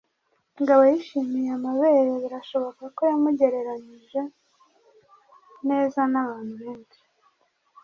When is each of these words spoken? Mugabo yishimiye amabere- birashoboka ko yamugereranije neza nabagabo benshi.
Mugabo 0.57 0.81
yishimiye 0.89 1.49
amabere- 1.57 2.11
birashoboka 2.23 2.83
ko 2.95 3.01
yamugereranije 3.11 4.21
neza 5.69 5.99
nabagabo 6.11 6.53
benshi. 6.61 7.01